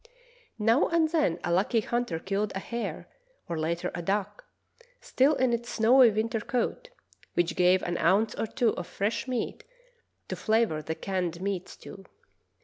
[0.57, 3.07] Now and then a lucky hunter killed a hare,
[3.47, 4.45] or later a duck,
[4.99, 6.89] still in its snowy winter coat,
[7.35, 9.63] which gave an ounce or two of fresh meat
[10.27, 12.05] to flavor the canned meat stew.